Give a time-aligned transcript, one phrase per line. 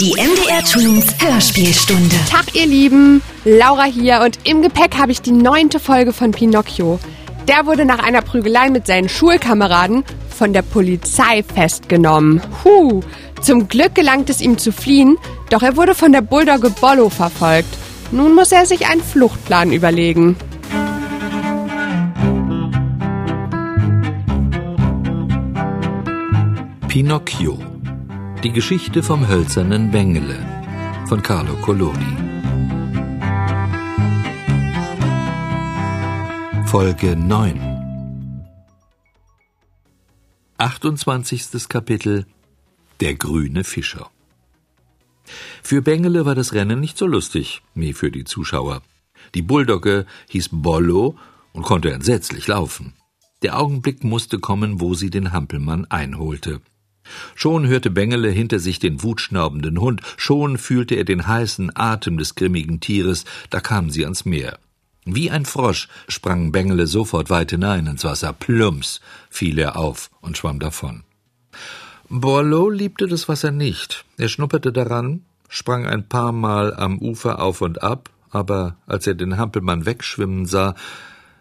[0.00, 2.16] Die MDR Twins Hörspielstunde.
[2.30, 3.20] Tag, ihr Lieben.
[3.44, 6.98] Laura hier und im Gepäck habe ich die neunte Folge von Pinocchio.
[7.46, 12.40] Der wurde nach einer Prügelei mit seinen Schulkameraden von der Polizei festgenommen.
[12.64, 13.02] Huh.
[13.42, 15.18] Zum Glück gelangt es ihm zu fliehen,
[15.50, 17.76] doch er wurde von der Bulldogge Bollo verfolgt.
[18.10, 20.34] Nun muss er sich einen Fluchtplan überlegen.
[26.88, 27.69] Pinocchio.
[28.42, 30.38] Die Geschichte vom hölzernen Bengele
[31.06, 32.16] von Carlo Collodi.
[36.64, 38.46] Folge 9.
[40.56, 41.68] 28.
[41.68, 42.24] Kapitel
[43.00, 44.10] Der grüne Fischer.
[45.62, 48.80] Für Bengele war das Rennen nicht so lustig wie für die Zuschauer.
[49.34, 51.18] Die Bulldogge hieß Bollo
[51.52, 52.94] und konnte entsetzlich laufen.
[53.42, 56.62] Der Augenblick musste kommen, wo sie den Hampelmann einholte.
[57.34, 62.34] Schon hörte Bengele hinter sich den wutschnaubenden Hund, schon fühlte er den heißen Atem des
[62.34, 64.58] grimmigen Tieres, da kamen sie ans Meer.
[65.04, 70.36] Wie ein Frosch sprang Bengele sofort weit hinein ins Wasser, plumps fiel er auf und
[70.36, 71.04] schwamm davon.
[72.08, 74.04] Borlo liebte das Wasser nicht.
[74.18, 79.14] Er schnupperte daran, sprang ein paar Mal am Ufer auf und ab, aber als er
[79.14, 80.74] den Hampelmann wegschwimmen sah,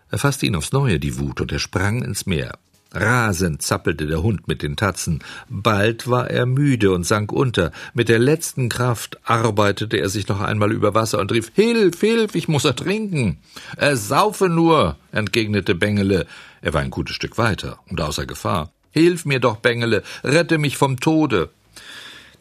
[0.10, 2.58] erfasste ihn aufs Neue die Wut und er sprang ins Meer.
[2.92, 5.24] Rasend zappelte der Hund mit den Tatzen.
[5.48, 7.72] Bald war er müde und sank unter.
[7.94, 12.34] Mit der letzten Kraft arbeitete er sich noch einmal über Wasser und rief Hilf, Hilf,
[12.34, 13.38] ich muss ertrinken.
[13.78, 16.26] Ersaufe nur, entgegnete Bengele.
[16.62, 18.72] Er war ein gutes Stück weiter und außer Gefahr.
[18.92, 21.50] Hilf mir doch, Bengele, rette mich vom Tode.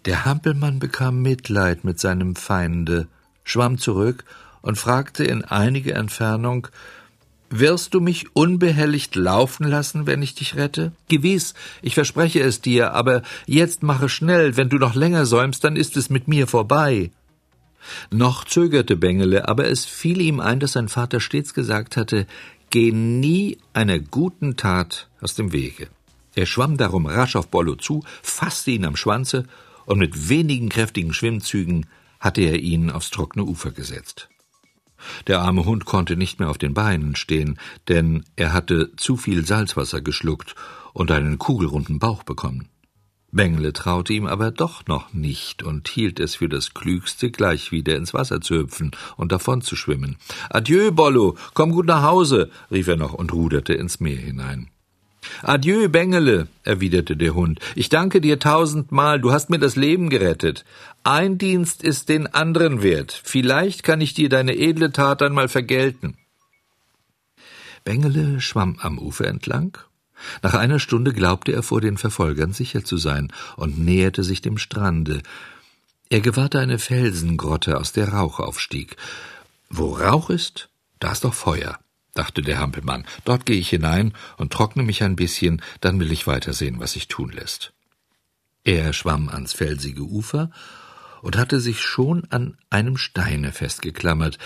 [0.06, 3.06] Der Hampelmann bekam Mitleid mit seinem Feinde,
[3.44, 4.24] schwamm zurück
[4.62, 6.68] und fragte in einige Entfernung
[7.50, 10.92] wirst du mich unbehelligt laufen lassen, wenn ich dich rette?
[11.08, 15.76] Gewiss, ich verspreche es dir, aber jetzt mache schnell, wenn du noch länger säumst, dann
[15.76, 17.10] ist es mit mir vorbei.
[18.10, 22.26] Noch zögerte Bengele, aber es fiel ihm ein, dass sein Vater stets gesagt hatte,
[22.70, 25.88] geh nie einer guten Tat aus dem Wege.
[26.34, 29.44] Er schwamm darum rasch auf Bollo zu, fasste ihn am Schwanze
[29.86, 31.86] und mit wenigen kräftigen Schwimmzügen
[32.20, 34.28] hatte er ihn aufs trockene Ufer gesetzt.
[35.26, 39.46] Der arme Hund konnte nicht mehr auf den Beinen stehen, denn er hatte zu viel
[39.46, 40.54] Salzwasser geschluckt
[40.92, 42.68] und einen kugelrunden Bauch bekommen.
[43.30, 47.96] Bengele traute ihm aber doch noch nicht und hielt es für das Klügste, gleich wieder
[47.96, 50.16] ins Wasser zu hüpfen und davon zu schwimmen.
[50.48, 54.70] Adieu, Bollo, komm gut nach Hause, rief er noch und ruderte ins Meer hinein.
[55.42, 57.60] Adieu, Bengele, erwiderte der Hund.
[57.74, 60.64] Ich danke dir tausendmal, du hast mir das Leben gerettet.
[61.04, 63.20] Ein Dienst ist den anderen wert.
[63.24, 66.16] Vielleicht kann ich dir deine edle Tat einmal vergelten.
[67.84, 69.78] Bengele schwamm am Ufer entlang.
[70.42, 74.58] Nach einer Stunde glaubte er vor den Verfolgern sicher zu sein und näherte sich dem
[74.58, 75.22] Strande.
[76.10, 78.96] Er gewahrte eine Felsengrotte, aus der Rauch aufstieg.
[79.70, 80.68] Wo Rauch ist,
[80.98, 81.78] da ist doch Feuer
[82.18, 83.06] dachte der Hampelmann.
[83.24, 87.08] Dort gehe ich hinein und trockne mich ein bisschen, dann will ich weitersehen, was sich
[87.08, 87.72] tun lässt.
[88.64, 90.50] Er schwamm ans felsige Ufer
[91.22, 94.38] und hatte sich schon an einem Steine festgeklammert.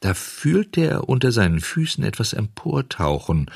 [0.00, 3.50] Da fühlte er unter seinen Füßen etwas emportauchen,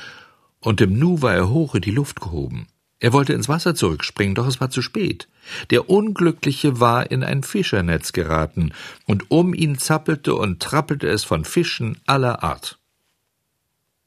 [0.59, 2.67] und im Nu war er hoch in die Luft gehoben.
[2.99, 5.27] Er wollte ins Wasser zurückspringen, doch es war zu spät.
[5.69, 8.73] Der Unglückliche war in ein Fischernetz geraten,
[9.05, 12.79] und um ihn zappelte und trappelte es von Fischen aller Art.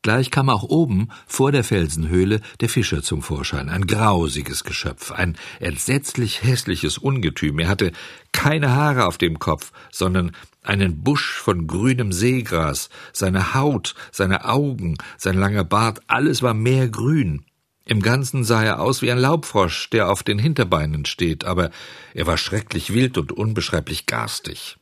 [0.09, 5.37] Gleich kam auch oben vor der Felsenhöhle der Fischer zum Vorschein, ein grausiges Geschöpf, ein
[5.61, 7.59] entsetzlich hässliches Ungetüm.
[7.59, 7.93] Er hatte
[8.33, 10.33] keine Haare auf dem Kopf, sondern
[10.63, 16.89] einen Busch von grünem Seegras, seine Haut, seine Augen, sein langer Bart, alles war mehr
[16.89, 17.45] grün.
[17.85, 21.71] Im Ganzen sah er aus wie ein Laubfrosch, der auf den Hinterbeinen steht, aber
[22.15, 24.79] er war schrecklich wild und unbeschreiblich garstig.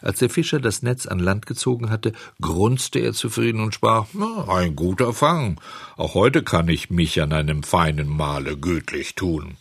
[0.00, 4.06] Als der Fischer das Netz an Land gezogen hatte, grunzte er zufrieden und sprach
[4.48, 5.60] Ein guter Fang.
[5.96, 9.56] Auch heute kann ich mich an einem feinen Mahle gütlich tun.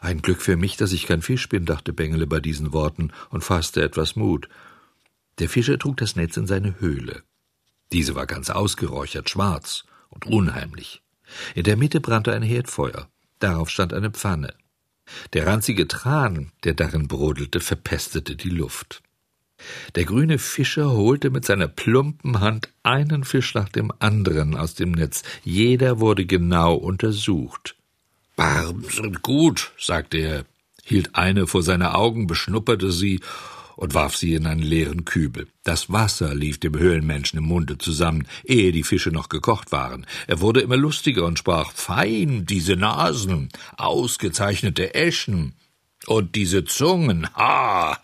[0.00, 3.42] Ein Glück für mich, dass ich kein Fisch bin, dachte Bengele bei diesen Worten und
[3.42, 4.48] fasste etwas Mut.
[5.38, 7.22] Der Fischer trug das Netz in seine Höhle.
[7.92, 11.02] Diese war ganz ausgeräuchert, schwarz und unheimlich.
[11.54, 13.08] In der Mitte brannte ein Herdfeuer.
[13.38, 14.54] Darauf stand eine Pfanne.
[15.32, 19.02] Der ranzige Tran, der darin brodelte, verpestete die Luft.
[19.94, 24.92] Der grüne Fischer holte mit seiner plumpen Hand einen Fisch nach dem anderen aus dem
[24.92, 25.22] Netz.
[25.44, 27.76] Jeder wurde genau untersucht.
[28.36, 30.44] Barben sind gut, sagte er,
[30.84, 33.20] hielt eine vor seine Augen, beschnupperte sie
[33.76, 35.46] und warf sie in einen leeren Kübel.
[35.62, 40.06] Das Wasser lief dem Höhlenmenschen im Munde zusammen, ehe die Fische noch gekocht waren.
[40.26, 45.54] Er wurde immer lustiger und sprach Fein, diese Nasen, ausgezeichnete Eschen.
[46.06, 48.00] Und diese Zungen, ha,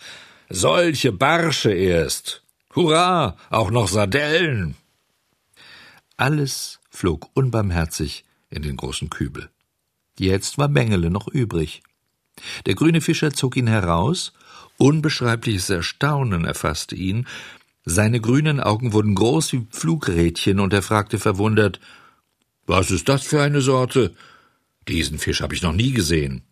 [0.49, 2.43] solche Barsche erst.
[2.75, 4.77] Hurra, auch noch Sardellen.
[6.17, 9.51] Alles flog unbarmherzig in den großen Kübel.
[10.19, 11.83] Jetzt war Bengele noch übrig.
[12.67, 14.33] Der grüne Fischer zog ihn heraus,
[14.82, 17.26] unbeschreibliches Erstaunen erfasste ihn,
[17.84, 21.81] seine grünen Augen wurden groß wie Flugrädchen, und er fragte verwundert
[22.67, 24.14] Was ist das für eine Sorte?
[24.88, 26.43] Diesen Fisch habe ich noch nie gesehen.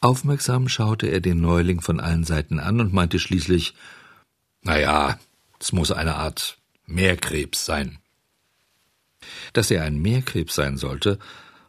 [0.00, 3.74] Aufmerksam schaute er den Neuling von allen Seiten an und meinte schließlich
[4.62, 5.18] Na ja,
[5.60, 7.98] es muss eine Art Meerkrebs sein.
[9.52, 11.20] Dass er ein Meerkrebs sein sollte,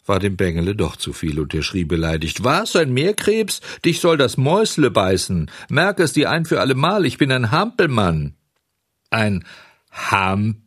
[0.06, 3.62] war dem Bengele doch zu viel, und er schrie beleidigt Was, ein Meerkrebs?
[3.86, 5.50] Dich soll das Mäusle beißen.
[5.70, 8.36] Merk es dir ein für allemal, ich bin ein Hampelmann.
[9.10, 9.46] Ein
[9.92, 10.64] Hampelmann?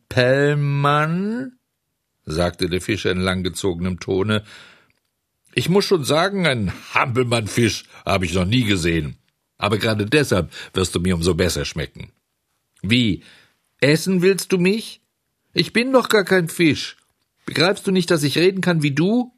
[2.25, 4.43] sagte der Fischer in langgezogenem Tone.
[5.53, 9.17] Ich muss schon sagen, ein Hampelmannfisch habe ich noch nie gesehen.
[9.57, 12.11] Aber gerade deshalb wirst du mir umso besser schmecken.
[12.81, 13.23] Wie?
[13.79, 15.01] Essen willst du mich?
[15.53, 16.97] Ich bin doch gar kein Fisch.
[17.47, 19.31] Begreifst du nicht, dass ich reden kann wie du?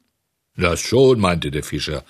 [0.56, 2.04] Das schon, meinte der Fischer.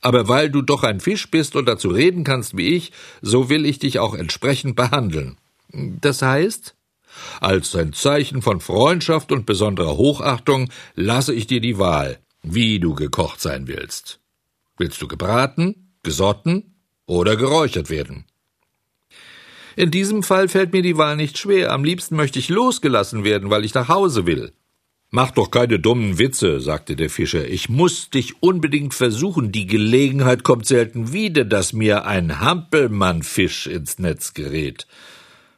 [0.00, 3.66] Aber weil du doch ein Fisch bist und dazu reden kannst wie ich, so will
[3.66, 5.36] ich dich auch entsprechend behandeln.
[5.70, 6.74] Das heißt?
[7.40, 12.94] Als ein Zeichen von Freundschaft und besonderer Hochachtung lasse ich dir die Wahl, wie du
[12.94, 14.20] gekocht sein willst.
[14.78, 16.74] Willst du gebraten, gesotten
[17.04, 18.24] oder geräuchert werden?
[19.76, 21.70] In diesem Fall fällt mir die Wahl nicht schwer.
[21.70, 24.54] Am liebsten möchte ich losgelassen werden, weil ich nach Hause will.
[25.16, 27.46] Mach doch keine dummen Witze, sagte der Fischer.
[27.46, 29.52] Ich muss dich unbedingt versuchen.
[29.52, 34.88] Die Gelegenheit kommt selten wieder, dass mir ein Hampelmannfisch ins Netz gerät.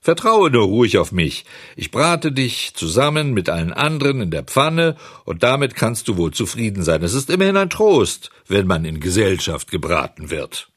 [0.03, 1.47] Vertraue nur ruhig auf mich.
[1.75, 4.95] Ich brate dich zusammen mit allen anderen in der Pfanne,
[5.25, 7.03] und damit kannst du wohl zufrieden sein.
[7.03, 10.69] Es ist immerhin ein Trost, wenn man in Gesellschaft gebraten wird.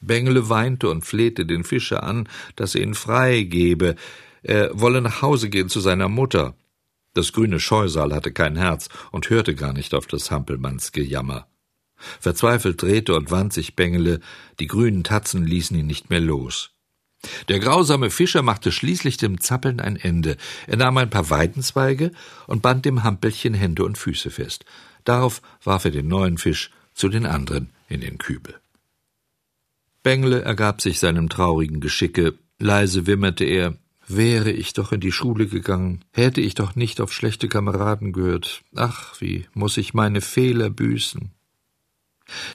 [0.00, 3.96] Bengele weinte und flehte den Fischer an, dass er ihn frei gebe.
[4.44, 6.54] Er wolle nach Hause gehen zu seiner Mutter.
[7.16, 11.46] Das grüne Scheusal hatte kein Herz und hörte gar nicht auf des Hampelmanns Gejammer.
[12.20, 14.20] Verzweifelt drehte und wand sich Bengele,
[14.60, 16.72] die grünen Tatzen ließen ihn nicht mehr los.
[17.48, 20.36] Der grausame Fischer machte schließlich dem Zappeln ein Ende.
[20.66, 22.10] Er nahm ein paar Weidenzweige
[22.48, 24.66] und band dem Hampelchen Hände und Füße fest.
[25.04, 28.60] Darauf warf er den neuen Fisch zu den anderen in den Kübel.
[30.02, 32.34] Bengle ergab sich seinem traurigen Geschicke.
[32.58, 37.12] Leise wimmerte er, Wäre ich doch in die Schule gegangen, hätte ich doch nicht auf
[37.12, 38.62] schlechte Kameraden gehört.
[38.76, 41.30] Ach, wie muss ich meine Fehler büßen.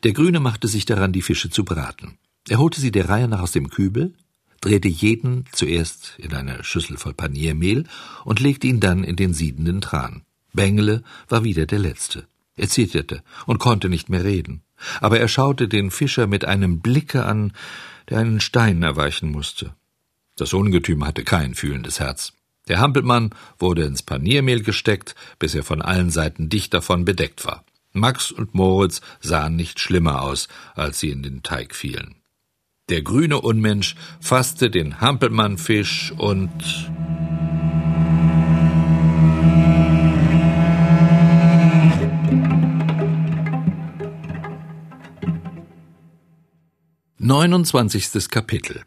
[0.03, 2.17] Der Grüne machte sich daran, die Fische zu braten.
[2.47, 4.13] Er holte sie der Reihe nach aus dem Kübel,
[4.61, 7.85] drehte jeden zuerst in eine Schüssel voll Paniermehl
[8.23, 10.23] und legte ihn dann in den siedenden Tran.
[10.53, 12.27] Bengele war wieder der Letzte.
[12.55, 14.61] Er zitterte und konnte nicht mehr reden.
[14.99, 17.53] Aber er schaute den Fischer mit einem Blicke an,
[18.09, 19.73] der einen Stein erweichen musste.
[20.41, 22.33] Das Ungetüm hatte kein fühlendes Herz.
[22.67, 23.29] Der Hampelmann
[23.59, 27.63] wurde ins Paniermehl gesteckt, bis er von allen Seiten dicht davon bedeckt war.
[27.93, 32.15] Max und Moritz sahen nicht schlimmer aus, als sie in den Teig fielen.
[32.89, 36.49] Der grüne Unmensch fasste den Hampelmannfisch und
[47.19, 48.83] Neunundzwanzigstes Kapitel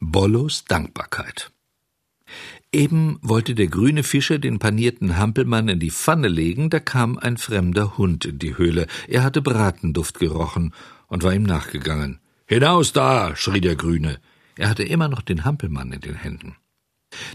[0.00, 1.52] Bollos Dankbarkeit.
[2.72, 7.36] Eben wollte der grüne Fischer den panierten Hampelmann in die Pfanne legen, da kam ein
[7.36, 8.86] fremder Hund in die Höhle.
[9.08, 10.72] Er hatte Bratenduft gerochen
[11.08, 12.18] und war ihm nachgegangen.
[12.46, 13.36] Hinaus da!
[13.36, 14.20] schrie der Grüne.
[14.56, 16.56] Er hatte immer noch den Hampelmann in den Händen.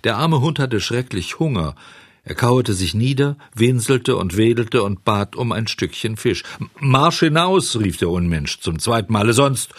[0.03, 1.75] Der arme Hund hatte schrecklich Hunger.
[2.23, 6.43] Er kauerte sich nieder, winselte und wedelte und bat um ein Stückchen Fisch.
[6.79, 7.79] Marsch hinaus!
[7.79, 9.71] rief der Unmensch zum zweiten Male, sonst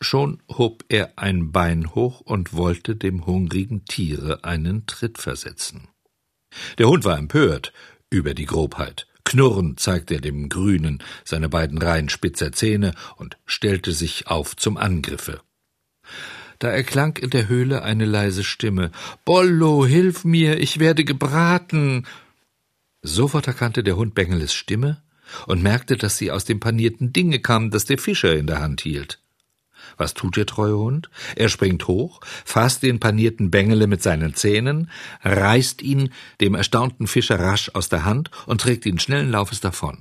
[0.00, 5.88] Schon hob er ein Bein hoch und wollte dem hungrigen Tiere einen Tritt versetzen.
[6.78, 7.72] Der Hund war empört
[8.10, 9.06] über die Grobheit.
[9.24, 14.76] Knurrend zeigte er dem Grünen seine beiden Reihen spitzer Zähne und stellte sich auf zum
[14.76, 15.42] Angriffe.
[16.58, 18.90] Da erklang in der Höhle eine leise Stimme.
[19.24, 22.06] Bollo, hilf mir, ich werde gebraten.
[23.02, 25.02] Sofort erkannte der Hund Bengeles Stimme
[25.46, 28.80] und merkte, dass sie aus dem panierten Dinge kam, das der Fischer in der Hand
[28.80, 29.20] hielt.
[29.98, 31.10] Was tut der treue Hund?
[31.36, 34.90] Er springt hoch, fasst den panierten Bengele mit seinen Zähnen,
[35.22, 39.98] reißt ihn dem erstaunten Fischer rasch aus der Hand und trägt ihn schnellen Laufes davon.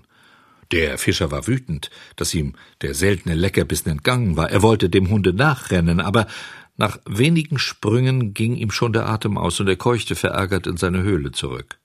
[0.72, 4.50] Der Fischer war wütend, dass ihm der seltene Leckerbissen entgangen war.
[4.50, 6.28] Er wollte dem Hunde nachrennen, aber
[6.76, 11.02] nach wenigen Sprüngen ging ihm schon der Atem aus und er keuchte verärgert in seine
[11.02, 11.80] Höhle zurück.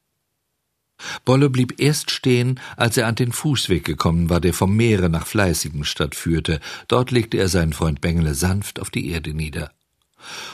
[1.25, 5.27] Bolle blieb erst stehen, als er an den Fußweg gekommen war, der vom Meere nach
[5.27, 6.61] Fleißigenstadt führte.
[6.89, 9.73] Dort legte er seinen Freund Bengele sanft auf die Erde nieder.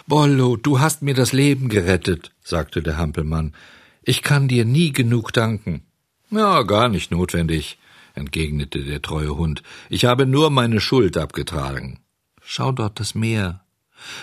[0.07, 3.55] Bollo, du hast mir das Leben gerettet, sagte der Hampelmann.
[4.03, 5.83] Ich kann dir nie genug danken.
[6.31, 7.79] Ja, gar nicht notwendig,
[8.15, 9.63] entgegnete der treue Hund.
[9.91, 12.01] Ich habe nur meine Schuld abgetragen.
[12.43, 13.65] Schau dort das Meer.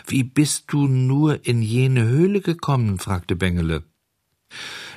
[0.08, 2.98] Wie bist du nur in jene Höhle gekommen?
[2.98, 3.84] fragte Bengele.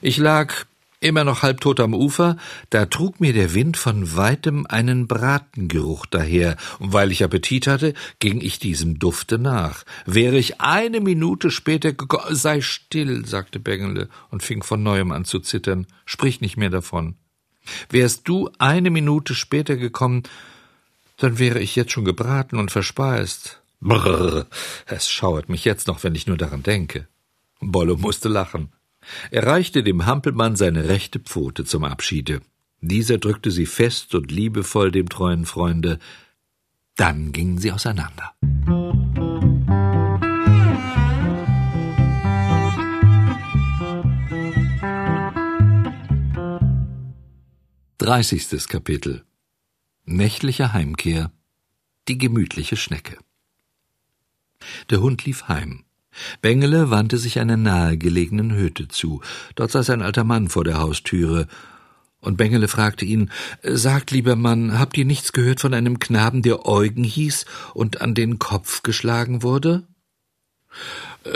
[0.00, 0.66] Ich lag
[1.00, 2.37] immer noch halbtot am Ufer,
[2.71, 7.95] da trug mir der Wind von weitem einen Bratengeruch daher, und weil ich Appetit hatte,
[8.19, 9.85] ging ich diesem Dufte nach.
[10.07, 15.25] Wäre ich eine Minute später gekommen, sei still, sagte Bengele und fing von neuem an
[15.25, 17.14] zu zittern, sprich nicht mehr davon.
[17.90, 20.23] Wärst du eine Minute später gekommen,
[21.19, 23.61] dann wäre ich jetzt schon gebraten und verspeist.
[23.81, 24.47] Brrr,
[24.87, 27.07] es schauert mich jetzt noch, wenn ich nur daran denke.
[27.61, 28.73] Bollo musste lachen.
[29.30, 32.40] Er reichte dem Hampelmann seine rechte Pfote zum Abschiede.
[32.80, 35.98] Dieser drückte sie fest und liebevoll dem treuen Freunde.
[36.96, 38.34] Dann gingen sie auseinander.
[47.98, 49.24] Dreißigstes Kapitel
[50.04, 51.32] Nächtliche Heimkehr
[52.06, 53.18] Die gemütliche Schnecke
[54.88, 55.84] Der Hund lief heim.
[56.42, 59.20] Bengele wandte sich einer nahegelegenen Hütte zu.
[59.54, 61.46] Dort saß ein alter Mann vor der Haustüre.
[62.20, 63.30] Und Bengele fragte ihn,
[63.62, 68.14] Sagt, lieber Mann, habt ihr nichts gehört von einem Knaben, der Eugen hieß und an
[68.14, 69.84] den Kopf geschlagen wurde?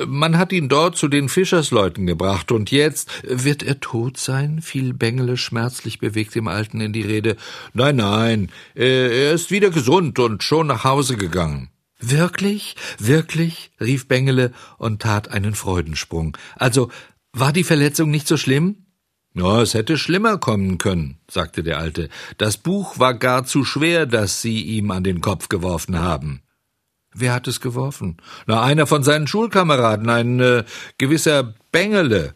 [0.06, 4.62] Man hat ihn dort zu den Fischersleuten gebracht, und jetzt wird er tot sein?
[4.62, 7.36] fiel Bengele schmerzlich bewegt dem Alten in die Rede.
[7.74, 11.71] Nein, nein, er ist wieder gesund und schon nach Hause gegangen.
[12.02, 12.76] Wirklich?
[12.98, 13.70] Wirklich?
[13.80, 16.36] rief Bengele und tat einen Freudensprung.
[16.56, 16.90] Also,
[17.32, 18.84] war die Verletzung nicht so schlimm?
[19.34, 22.10] Ja, es hätte schlimmer kommen können, sagte der Alte.
[22.36, 26.42] Das Buch war gar zu schwer, das Sie ihm an den Kopf geworfen haben.
[27.14, 28.18] Wer hat es geworfen?
[28.46, 30.64] Na, einer von seinen Schulkameraden, ein äh,
[30.98, 32.34] gewisser Bengele.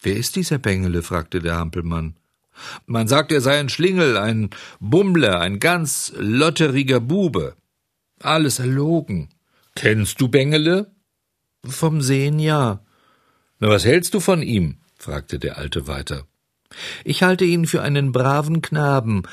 [0.00, 1.02] Wer ist dieser Bengele?
[1.02, 2.16] fragte der Hampelmann.
[2.86, 7.56] Man sagt, er sei ein Schlingel, ein Bummler, ein ganz lotteriger Bube.
[8.24, 9.28] Alles erlogen.
[9.76, 10.90] Kennst du Bengele?
[11.62, 12.80] Vom Sehen ja.
[13.58, 14.78] Na, was hältst du von ihm?
[14.96, 16.26] fragte der Alte weiter.
[17.04, 19.24] Ich halte ihn für einen braven Knaben,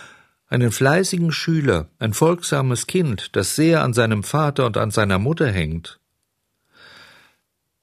[0.47, 5.49] einen fleißigen Schüler, ein folgsames Kind, das sehr an seinem Vater und an seiner Mutter
[5.49, 6.01] hängt.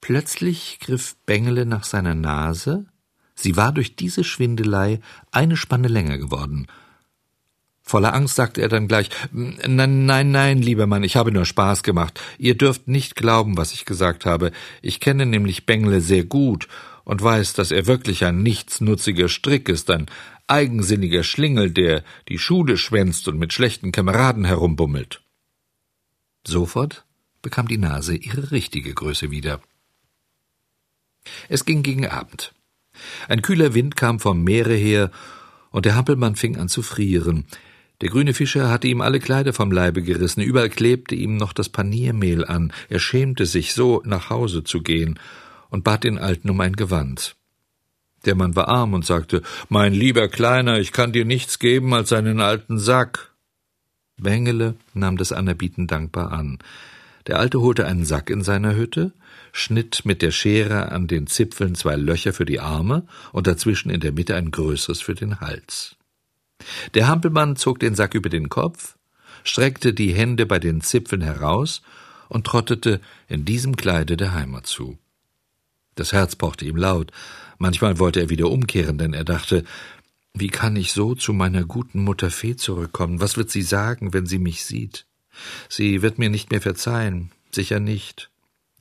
[0.01, 2.85] Plötzlich griff Bengele nach seiner Nase,
[3.33, 4.99] sie war durch diese Schwindelei
[5.31, 6.67] eine Spanne länger geworden,
[7.89, 11.81] Voller Angst sagte er dann gleich Nein, nein, nein, lieber Mann, ich habe nur Spaß
[11.81, 12.21] gemacht.
[12.37, 14.51] Ihr dürft nicht glauben, was ich gesagt habe.
[14.83, 16.67] Ich kenne nämlich Bengle sehr gut
[17.03, 20.05] und weiß, dass er wirklich ein nichtsnutziger Strick ist, ein
[20.45, 25.21] eigensinniger Schlingel, der die Schule schwänzt und mit schlechten Kameraden herumbummelt.
[26.45, 27.05] Sofort
[27.41, 29.61] bekam die Nase ihre richtige Größe wieder.
[31.47, 32.53] Es ging gegen Abend.
[33.27, 35.09] Ein kühler Wind kam vom Meere her,
[35.71, 37.45] und der Hampelmann fing an zu frieren.
[38.01, 41.67] Der grüne Fischer hatte ihm alle Kleider vom Leibe gerissen, überall klebte ihm noch das
[41.67, 45.19] Paniermehl an, er schämte sich so, nach Hause zu gehen,
[45.69, 47.35] und bat den Alten um ein Gewand.
[48.25, 52.11] Der Mann war arm und sagte, Mein lieber Kleiner, ich kann dir nichts geben als
[52.11, 53.33] einen alten Sack.
[54.17, 56.59] Bengele nahm das Anerbieten dankbar an.
[57.27, 59.13] Der Alte holte einen Sack in seiner Hütte,
[59.51, 63.99] schnitt mit der Schere an den Zipfeln zwei Löcher für die Arme und dazwischen in
[63.99, 65.95] der Mitte ein größeres für den Hals.
[66.93, 68.97] Der Hampelmann zog den Sack über den Kopf,
[69.43, 71.81] streckte die Hände bei den Zipfeln heraus
[72.27, 74.97] und trottete in diesem Kleide der Heimat zu.
[75.95, 77.11] Das Herz pochte ihm laut,
[77.57, 79.65] manchmal wollte er wieder umkehren, denn er dachte,
[80.33, 83.19] wie kann ich so zu meiner guten Mutter Fee zurückkommen?
[83.19, 85.05] Was wird sie sagen, wenn sie mich sieht?
[85.67, 88.29] Sie wird mir nicht mehr verzeihen, sicher nicht.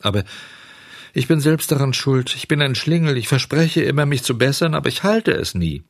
[0.01, 0.25] Aber
[1.15, 2.35] ich bin selbst daran schuld.
[2.37, 3.17] Ich bin ein Schlingel.
[3.17, 5.83] Ich verspreche immer, mich zu bessern, aber ich halte es nie.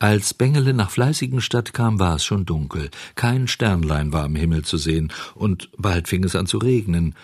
[0.00, 2.90] Als Bengele nach Fleißigenstadt kam, war es schon dunkel.
[3.14, 7.14] Kein Sternlein war am Himmel zu sehen, und bald fing es an zu regnen.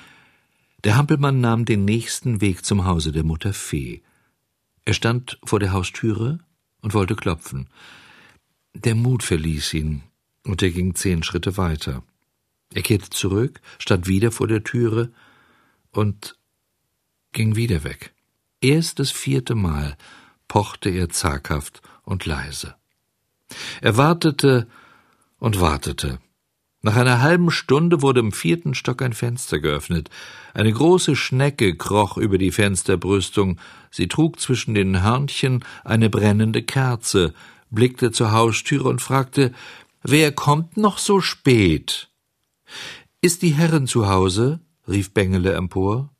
[0.84, 4.02] Der Hampelmann nahm den nächsten Weg zum Hause der Mutter Fee.
[4.84, 6.40] Er stand vor der Haustüre
[6.80, 7.68] und wollte klopfen.
[8.74, 10.02] Der Mut verließ ihn,
[10.44, 12.02] und er ging zehn Schritte weiter.
[12.74, 15.12] Er kehrte zurück, stand wieder vor der Türe
[15.90, 16.36] und
[17.32, 18.14] ging wieder weg.
[18.60, 19.96] Erst das vierte Mal
[20.48, 22.74] pochte er zaghaft und leise.
[23.80, 24.66] Er wartete
[25.38, 26.18] und wartete.
[26.84, 30.10] Nach einer halben Stunde wurde im vierten Stock ein Fenster geöffnet.
[30.52, 33.60] Eine große Schnecke kroch über die Fensterbrüstung.
[33.90, 37.34] Sie trug zwischen den Hörnchen eine brennende Kerze,
[37.70, 39.52] blickte zur Haustüre und fragte,
[40.02, 42.08] wer kommt noch so spät?
[43.20, 44.60] Ist die Herrin zu Hause?
[44.88, 46.10] rief Bengele empor.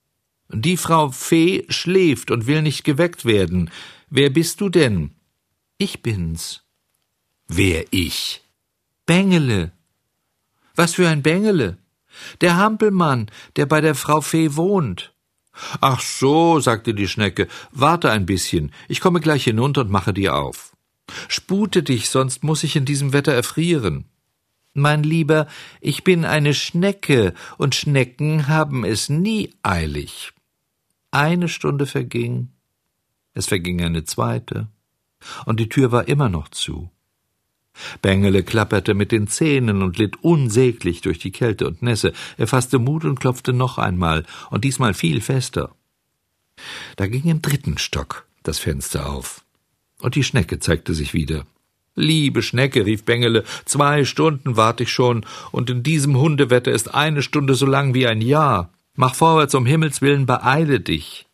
[0.49, 3.71] Die Frau Fee schläft und will nicht geweckt werden.
[4.11, 5.11] Wer bist du denn?
[5.85, 6.63] Ich bin's.
[7.49, 8.41] Wer ich?
[9.05, 9.73] Bengele,
[10.77, 11.77] was für ein Bengele?
[12.41, 15.13] Der Hampelmann, der bei der Frau Fee wohnt.
[15.81, 20.37] Ach so, sagte die Schnecke, warte ein bisschen, ich komme gleich hinunter und mache dir
[20.37, 20.77] auf.
[21.27, 24.05] Spute dich, sonst muss ich in diesem Wetter erfrieren.
[24.75, 25.49] Mein Lieber,
[25.81, 30.31] ich bin eine Schnecke, und Schnecken haben es nie eilig.
[31.11, 32.53] Eine Stunde verging,
[33.35, 34.69] es verging eine zweite,
[35.47, 36.91] und die Tür war immer noch zu.
[38.03, 42.13] Bengele klapperte mit den Zähnen und litt unsäglich durch die Kälte und Nässe.
[42.37, 45.75] Er fasste Mut und klopfte noch einmal, und diesmal viel fester.
[46.97, 49.45] Da ging im dritten Stock das Fenster auf,
[50.01, 51.47] und die Schnecke zeigte sich wieder.
[51.95, 57.23] Liebe Schnecke, rief Bengele, zwei Stunden warte ich schon, und in diesem Hundewetter ist eine
[57.23, 58.73] Stunde so lang wie ein Jahr.
[58.95, 61.27] Mach vorwärts, um Himmels willen, beeile dich.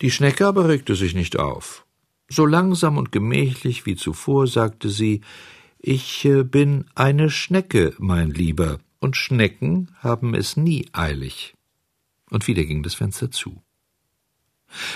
[0.00, 1.83] Die Schnecke aber regte sich nicht auf.
[2.28, 5.20] So langsam und gemächlich wie zuvor sagte sie
[5.78, 11.54] Ich äh, bin eine Schnecke, mein Lieber, und Schnecken haben es nie eilig.
[12.30, 13.62] Und wieder ging das Fenster zu.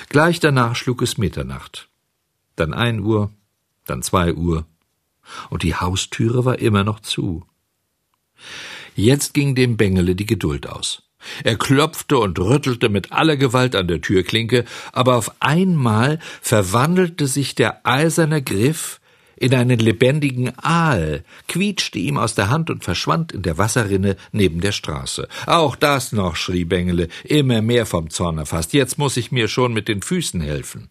[0.09, 1.89] Gleich danach schlug es Mitternacht,
[2.57, 3.31] dann ein Uhr,
[3.85, 4.67] dann zwei Uhr,
[5.51, 7.45] und die Haustüre war immer noch zu.
[8.97, 11.08] Jetzt ging dem Bengele die Geduld aus.
[11.45, 17.55] Er klopfte und rüttelte mit aller Gewalt an der Türklinke, aber auf einmal verwandelte sich
[17.55, 19.01] der eiserne Griff
[19.41, 24.61] in einen lebendigen Aal, quietschte ihm aus der Hand und verschwand in der Wasserrinne neben
[24.61, 25.29] der Straße.
[25.47, 28.73] Auch das noch, schrie Bengele, immer mehr vom Zorn erfasst.
[28.73, 30.89] Jetzt muss ich mir schon mit den Füßen helfen.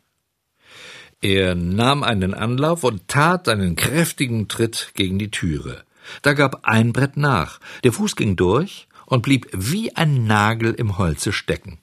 [1.22, 5.84] Er nahm einen Anlauf und tat einen kräftigen Tritt gegen die Türe.
[6.22, 7.60] Da gab ein Brett nach.
[7.84, 11.80] Der Fuß ging durch, und blieb wie ein Nagel im Holze stecken.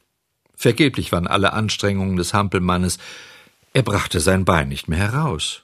[0.55, 2.99] Vergeblich waren alle Anstrengungen des Hampelmannes,
[3.72, 5.62] er brachte sein Bein nicht mehr heraus.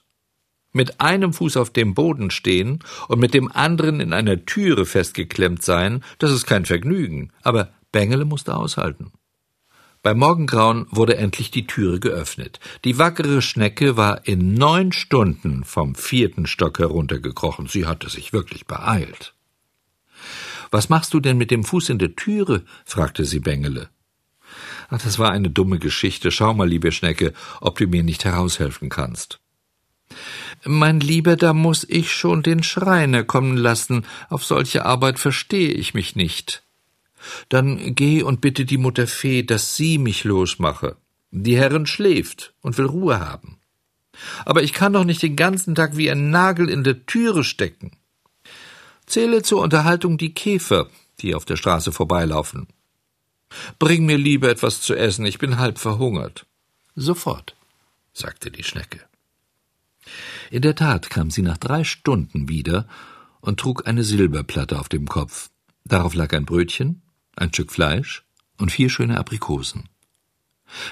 [0.73, 5.63] Mit einem Fuß auf dem Boden stehen und mit dem anderen in einer Türe festgeklemmt
[5.63, 9.13] sein, das ist kein Vergnügen, aber Bengele musste aushalten.
[10.03, 12.59] Beim Morgengrauen wurde endlich die Türe geöffnet.
[12.85, 17.67] Die wackere Schnecke war in neun Stunden vom vierten Stock heruntergekrochen.
[17.67, 19.35] Sie hatte sich wirklich beeilt.
[20.71, 22.65] Was machst du denn mit dem Fuß in der Türe?
[22.85, 23.89] fragte sie Bengele.
[24.89, 26.31] Ach, das war eine dumme Geschichte.
[26.31, 29.41] Schau mal, liebe Schnecke, ob du mir nicht heraushelfen kannst.
[30.65, 34.05] Mein Lieber, da muss ich schon den Schreiner kommen lassen.
[34.29, 36.63] Auf solche Arbeit verstehe ich mich nicht.
[37.49, 40.97] Dann geh und bitte die Mutter Fee, dass sie mich losmache.
[41.31, 43.59] Die Herrin schläft und will Ruhe haben.
[44.45, 47.93] Aber ich kann doch nicht den ganzen Tag wie ein Nagel in der Türe stecken.
[49.11, 50.89] Zähle zur Unterhaltung die Käfer,
[51.21, 52.69] die auf der Straße vorbeilaufen.
[53.79, 56.47] Bring mir lieber etwas zu essen, ich bin halb verhungert.
[56.95, 57.57] Sofort,
[58.13, 59.01] sagte die Schnecke.
[60.51, 62.87] In der Tat kam sie nach drei Stunden wieder
[63.41, 65.51] und trug eine Silberplatte auf dem Kopf.
[65.85, 67.03] Darauf lag ein Brötchen,
[67.37, 68.25] ein Stück Fleisch
[68.59, 69.89] und vier schöne Aprikosen.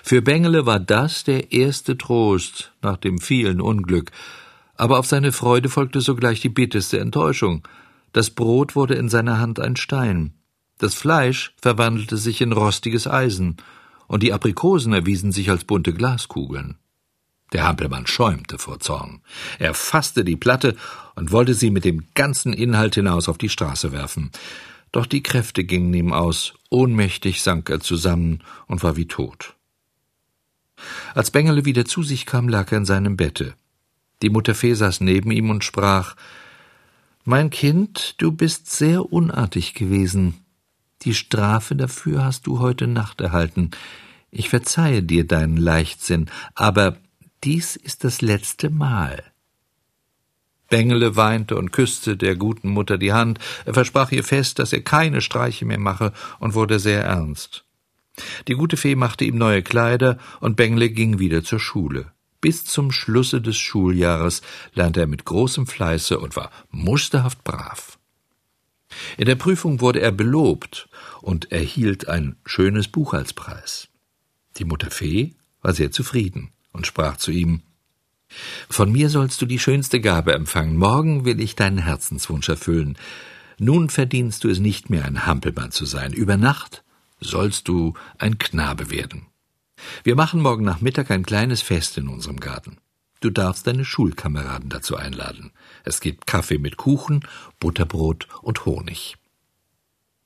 [0.03, 4.11] Für Bengele war das der erste Trost nach dem vielen Unglück,
[4.75, 7.67] aber auf seine Freude folgte sogleich die bitterste Enttäuschung.
[8.12, 10.33] Das Brot wurde in seiner Hand ein Stein,
[10.79, 13.57] das Fleisch verwandelte sich in rostiges Eisen,
[14.07, 16.79] und die Aprikosen erwiesen sich als bunte Glaskugeln.
[17.53, 19.21] Der Hampelmann schäumte vor Zorn.
[19.59, 20.77] Er fasste die Platte
[21.14, 24.31] und wollte sie mit dem ganzen Inhalt hinaus auf die Straße werfen.
[24.92, 29.55] Doch die Kräfte gingen ihm aus, ohnmächtig sank er zusammen und war wie tot.
[31.14, 33.55] Als Bengele wieder zu sich kam, lag er in seinem Bette.
[34.23, 36.14] Die Mutter Fee saß neben ihm und sprach
[37.29, 40.35] mein Kind, du bist sehr unartig gewesen.
[41.03, 43.71] Die Strafe dafür hast du heute Nacht erhalten.
[44.31, 46.97] Ich verzeihe dir deinen Leichtsinn, aber
[47.45, 49.23] dies ist das letzte Mal.
[50.71, 53.38] Bengele weinte und küsste der guten Mutter die Hand.
[53.67, 57.64] Er versprach ihr fest, dass er keine Streiche mehr mache und wurde sehr ernst.
[58.49, 62.11] Die gute Fee machte ihm neue Kleider und Bengele ging wieder zur Schule.
[62.40, 67.98] Bis zum Schlusse des Schuljahres lernte er mit großem Fleiße und war musterhaft brav.
[69.16, 70.88] In der Prüfung wurde er belobt
[71.20, 73.88] und erhielt ein schönes Buch als Preis.
[74.57, 77.62] Die Mutter Fee war sehr zufrieden und sprach zu ihm
[78.68, 80.77] Von mir sollst du die schönste Gabe empfangen.
[80.77, 82.96] Morgen will ich deinen Herzenswunsch erfüllen.
[83.59, 86.12] Nun verdienst du es nicht mehr, ein Hampelmann zu sein.
[86.12, 86.85] Über Nacht
[87.20, 89.27] sollst du ein Knabe werden.
[90.05, 92.79] Wir machen morgen Nachmittag ein kleines Fest in unserem Garten.
[93.21, 95.53] Du darfst deine Schulkameraden dazu einladen.
[95.85, 97.27] Es gibt Kaffee mit Kuchen,
[97.59, 99.17] Butterbrot und Honig.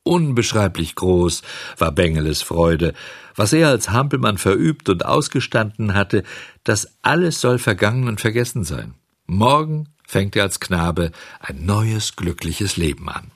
[0.05, 1.43] Unbeschreiblich groß
[1.79, 2.93] war Bengeles Freude.
[3.37, 6.25] Was er als Hampelmann verübt und ausgestanden hatte,
[6.65, 8.95] das alles soll vergangen und vergessen sein.
[9.27, 13.31] Morgen fängt er als Knabe ein neues, glückliches Leben an.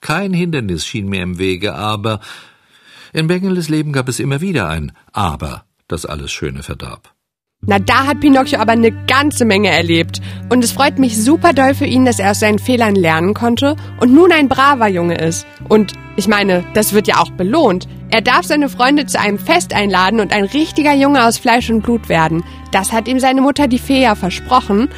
[0.00, 2.20] Kein Hindernis schien mir im Wege, aber
[3.14, 7.14] in Bengeles Leben gab es immer wieder ein Aber, das alles Schöne verdarb.
[7.66, 10.20] Na, da hat Pinocchio aber eine ganze Menge erlebt.
[10.50, 13.76] Und es freut mich super doll für ihn, dass er aus seinen Fehlern lernen konnte
[14.00, 15.46] und nun ein braver Junge ist.
[15.68, 17.88] Und ich meine, das wird ja auch belohnt.
[18.10, 21.82] Er darf seine Freunde zu einem Fest einladen und ein richtiger Junge aus Fleisch und
[21.82, 22.44] Blut werden.
[22.70, 24.88] Das hat ihm seine Mutter die Fee ja versprochen.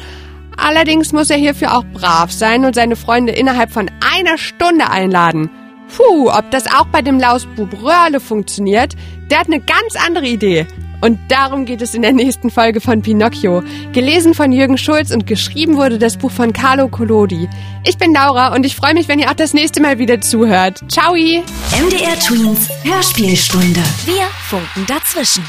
[0.57, 5.49] Allerdings muss er hierfür auch brav sein und seine Freunde innerhalb von einer Stunde einladen.
[5.95, 8.95] Puh, ob das auch bei dem Lausbub Röhrle funktioniert,
[9.29, 10.67] der hat eine ganz andere Idee.
[10.99, 13.61] Und darum geht es in der nächsten Folge von Pinocchio.
[13.93, 17.47] Gelesen von Jürgen Schulz und geschrieben wurde das Buch von Carlo Collodi.
[17.85, 20.81] Ich bin Laura und ich freue mich, wenn ihr auch das nächste Mal wieder zuhört.
[20.89, 21.13] Ciao!
[21.13, 23.81] MDR Twins Hörspielstunde.
[24.05, 25.43] Wir funken dazwischen.